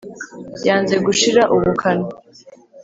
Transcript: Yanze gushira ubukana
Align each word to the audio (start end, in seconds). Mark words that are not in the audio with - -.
Yanze 0.67 0.95
gushira 1.05 1.41
ubukana 1.53 2.07